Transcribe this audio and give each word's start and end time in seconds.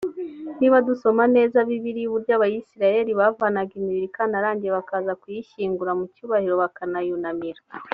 niba 0.59 0.77
dusoma 0.87 1.23
neza 1.35 1.57
Bibiliya 1.67 2.07
uburyo 2.09 2.31
abayisilaheli 2.37 3.11
bavanaga 3.19 3.71
imibiri 3.79 4.05
ikantarange 4.09 4.67
bakaza 4.77 5.11
kuyishyingura 5.21 5.91
mu 5.99 6.05
cyubahiro 6.13 6.55
bakayunamira 6.63 7.61